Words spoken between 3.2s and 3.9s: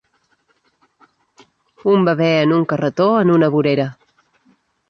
en una vorera.